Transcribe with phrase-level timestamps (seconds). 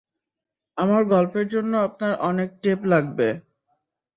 [0.77, 3.27] আমার গল্পের জন্য আপনার অনেক টেপ লাগবে।